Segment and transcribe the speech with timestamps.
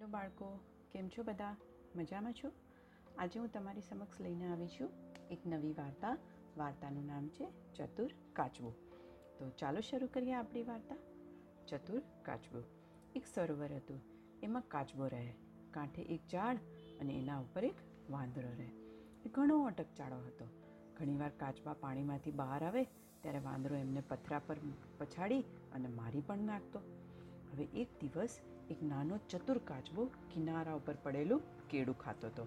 [0.00, 0.60] Hello બાળકો,
[0.92, 1.56] કેમ છો બધા?
[1.96, 2.52] મજામાં છો?
[3.18, 4.90] આજે હું તમારી સમક્ષ લઈને આવી છું
[5.30, 6.18] એક નવી વાર્તા.
[6.56, 8.70] વાર્તાનું નામ છે ચતુર કાચબો.
[9.38, 10.96] તો ચાલો શરૂ કરીએ આપણી વાર્તા.
[11.68, 12.62] ચતુર કાચબો.
[13.16, 14.00] એક સરોવર હતું.
[14.42, 15.34] એમાં કાચબો રહે.
[15.70, 16.56] કાંઠે એક ઝાડ
[17.00, 17.74] અને એના ઉપર એક
[18.10, 18.70] વાંદરો રહે.
[19.26, 20.48] એ ઘણો અટકચાળો હતો.
[20.96, 22.84] ઘણીવાર કાચબા પાણીમાંથી બહાર આવે
[23.20, 24.56] ત્યારે વાંદરો એમને પથરા પર
[24.98, 25.40] પછાડી
[25.72, 26.80] અને મારી પણ નાખતો.
[27.52, 28.40] હવે એક દિવસ
[28.70, 32.46] એક નાનો ચતુર કાચબો કિનારા ઉપર પડેલું કેળું ખાતો હતો.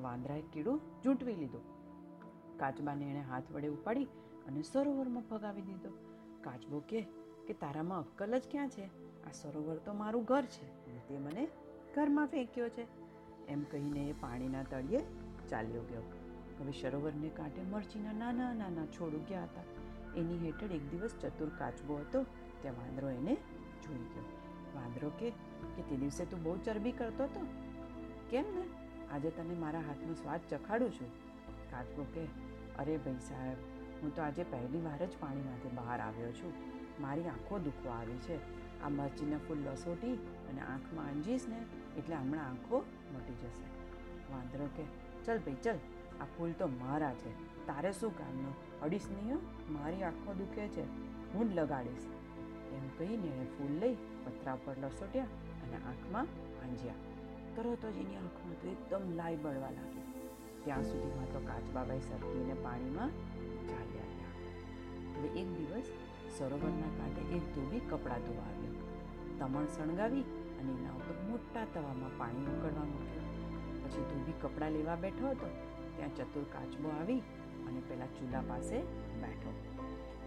[0.00, 1.60] વાંદરાએ કેળું ઝૂંટવી લીધું.
[2.58, 4.04] કાચબાને એણે હાથ વડે ઉપાડી
[4.46, 5.88] અને સરોવરમાં ભગાવી દીધો.
[6.40, 7.06] કાચબો કે
[7.46, 8.84] કે, તારામાં અક્કલ જ ક્યાં છે?
[9.22, 11.48] આ સરોવર તો મારું ઘર છે અને તે મને
[11.94, 12.86] ઘરમાં ફેંક્યો છે.
[13.46, 15.04] એમ કહીને એ પાણીના તળિયે
[15.48, 16.02] ચાલ્યો ગયો.
[16.60, 19.62] હવે સરોવરને કાંઠે મરચીના નાના નાના છોડ ઉગ્યા હતા.
[20.16, 22.22] એની હેઠળ એક દિવસ ચતુર કાચબો હતો.
[22.62, 23.36] ત્યાં વાંદરો એને
[24.96, 25.30] વાંદરો કે
[25.76, 27.46] કે તે દિવસે તું બહુ ચરબી કરતો હતો
[28.30, 28.64] કેમ ને?
[29.12, 31.08] આજે તને મારા હાથનો સ્વાદ ચખાડું છું.
[31.70, 32.24] કાચબો કે,
[32.78, 33.56] અરે ભાઈ સાહેબ,
[34.02, 36.52] હું તો આજે પહેલી વાર જ પાણીમાંથી બહાર આવ્યો છું.
[37.00, 38.36] મારી આંખો દુખવા આવી છે.
[38.82, 40.14] આ મરચીના ફૂલ લસોટી
[40.48, 41.58] અને આંખમાં આંજીશ ને
[41.98, 42.84] એટલે હમણાં આંખો
[43.14, 43.66] મટી જશે.
[44.32, 44.82] વાંદરો કે,
[45.24, 45.74] ચલ ભાઈ, ચલ.
[46.20, 47.66] આ ફૂલ તો મારા છે.
[47.66, 48.80] તારે શું કામનું?
[48.80, 49.36] અડીશ નહીં?
[49.72, 50.82] મારી આંખો દુખે છે.
[51.32, 52.06] હું જ લગાડીશ.
[52.98, 55.24] કહીને એણે ફૂલ લઈ પથરા પર લસોટ્યા
[55.64, 56.28] અને આંખમાં
[56.62, 57.00] આંજ્યા.
[57.56, 60.06] તરત જ એની આંખમાં તો એકદમ લાઈ બળવા લાગી.
[60.64, 63.12] ત્યાં સુધીમાં તો કાચબાબાઈ સરકીને પાણીમાં
[63.68, 64.32] ચાલી આવ્યા
[65.18, 65.88] હવે એક દિવસ
[66.38, 68.74] સરોવરના કાંઠે એક ધોબી કપડાં ધોવા આવ્યો.
[69.38, 70.24] તમણ સણગાવી
[70.60, 73.30] અને એના ઉપર મોટા તવામાં પાણી ઉકળવા મૂક્યું.
[73.84, 75.48] પછી ધોબી કપડાં લેવા બેઠો હતો.
[75.96, 77.22] ત્યાં ચતુર કાચબો આવી
[77.68, 78.78] અને પેલા ચૂલા પાસે
[79.22, 79.75] બેઠો.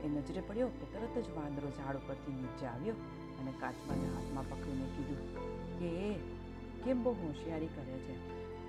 [0.04, 2.96] એ નજરે પડ્યો કે તરત જ વાંદરો ઝાડ ઉપરથી નીચે આવ્યો
[3.40, 5.22] અને કાચબાને હાથમાં પકડીને કીધું,
[5.80, 6.10] કે એ
[6.84, 8.16] કેમ બહુ હોશિયારી કરે છે?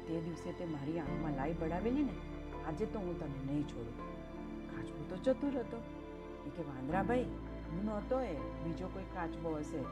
[0.06, 2.14] તે દિવસે તે મારી આંખમાં લાઈ બળાવેલી ને,
[2.66, 3.96] આજે તો હું તને નહીં છોડું.
[4.70, 5.78] કાચબો તો ચતુર હતો
[6.46, 7.28] એ કે વાંદરાભાઈ
[7.70, 8.34] હું નહોતો એ,
[8.64, 9.82] બીજો કોઈ કાચબો હશે.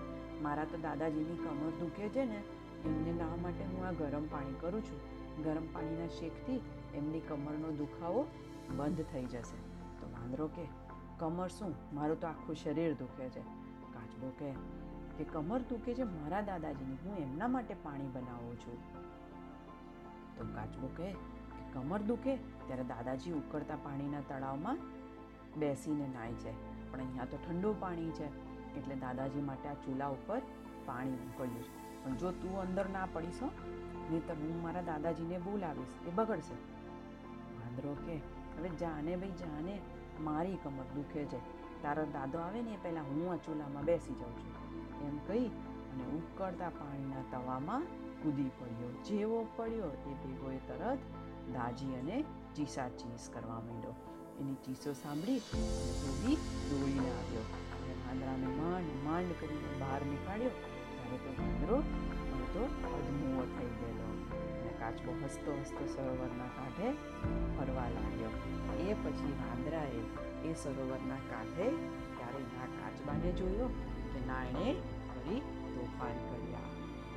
[0.42, 2.40] મારા તો દાદાજીની કમર દુખે છે ને,
[2.84, 5.00] એમને નાવા માટે હું આ ગરમ પાણી કરું છું.
[5.44, 6.60] ગરમ પાણીના શેકથી
[6.94, 8.22] એમની કમરનો દુખાવો
[8.76, 9.58] બંધ થઈ જશે.
[10.00, 10.64] તો વાંદરો કે
[11.18, 11.74] કમર શું?
[11.94, 13.40] મારું તો આખું શરીર દુખે છે.
[13.92, 14.78] કાચબો કે
[15.18, 16.92] કે, કમર દુખે છે મારા દાદાજીની.
[16.92, 18.78] હું એમના માટે પાણી બનાવું છું.
[20.36, 22.36] તો કાચબો કહે કે, કમર દુખે?
[22.36, 24.78] ત્યારે દાદાજી ઉકળતા પાણીના તળાવમાં
[25.56, 26.52] બેસીને નાય છે
[26.92, 28.48] પણ અહીંયા તો ઠંડુ પાણી છે.
[28.78, 30.40] એટલે દાદાજી માટે આ ચૂલા ઉપર
[30.86, 32.04] પાણી મોકલ્યું છે.
[32.04, 33.50] પણ જો તું અંદર ના પડીશો
[34.10, 36.08] નહીં તો હું મારા દાદાજીને બોલાવીશ.
[36.08, 36.54] એ બગડશે.
[37.54, 38.16] વાંદરો કે
[38.58, 39.80] હવે જાને ભાઈ, જાને.
[40.20, 41.40] મારી કમર દુખે છે.
[41.82, 44.52] તારો દાદો આવે ને એ પહેલાં હું આ ચૂલામાં બેસી જાઉં છું.
[45.06, 45.46] એમ કહી
[45.90, 47.86] અને ઉકળતા પાણીના તવામાં
[48.22, 48.90] કૂદી પડ્યો.
[49.08, 51.00] જેવો પડ્યો એ ભેગો એ તરત
[51.52, 52.16] દાજી અને
[52.56, 53.94] ચીસા ચીસ કરવા માંડ્યો.
[54.40, 55.40] એની ચીસો સાંભળી
[56.00, 56.36] ધોબી
[56.70, 57.46] દોડીને આવ્યો.
[57.76, 60.54] અને વાંદરાને માંડ માંડ કરીને બહાર નીકાળ્યો,
[60.90, 61.78] ત્યારે તો વાંદરો
[62.48, 62.62] તો
[62.98, 64.08] અધમુઓ થઈ ગયેલો.
[64.60, 66.92] અને કાચબો હસતો હસતો સરોવરના કાંઠે
[67.56, 68.30] ફરવા લાગ્યો.
[68.78, 70.00] એ પછી વાંદરાએ
[70.50, 71.70] એ સરોવરના કાંઠે
[72.16, 73.68] ત્યારે ના કાચબાને જોયો
[74.12, 74.72] કે ના એણે
[75.08, 75.40] ફરી
[75.74, 76.58] તોફાન કર્યા.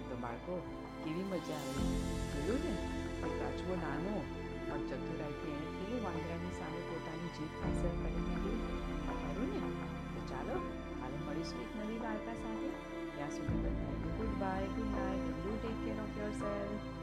[0.09, 0.61] તો બાળકો,
[1.05, 1.89] કેવી મજા આવી?
[2.33, 2.75] જોયું ને?
[3.21, 4.21] કે કાચબો નાનો
[4.69, 8.59] પણ ચતુરાઈથી એણે કેવી વાંદરાની સામે પોતાની જીત હાંસલ કરી દીધી
[9.05, 9.59] ખરું ને?
[10.13, 10.59] તો ચાલો,
[11.01, 13.00] કાલે મળીશું એક નવી વાર્તા સાથે.
[14.17, 17.00] goodbye, good night, and do take care of yourself.